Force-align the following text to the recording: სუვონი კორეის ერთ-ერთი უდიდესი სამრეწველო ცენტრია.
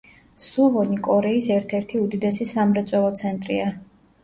სუვონი 0.45 0.97
კორეის 1.07 1.51
ერთ-ერთი 1.57 2.03
უდიდესი 2.07 2.51
სამრეწველო 2.55 3.15
ცენტრია. 3.23 3.71